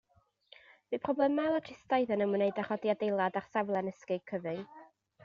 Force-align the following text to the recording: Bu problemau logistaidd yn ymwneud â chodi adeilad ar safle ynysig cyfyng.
Bu 0.93 0.99
problemau 1.01 1.51
logistaidd 1.55 2.13
yn 2.15 2.23
ymwneud 2.27 2.63
â 2.63 2.67
chodi 2.71 2.93
adeilad 2.95 3.39
ar 3.43 3.47
safle 3.53 3.85
ynysig 3.87 4.25
cyfyng. 4.33 4.65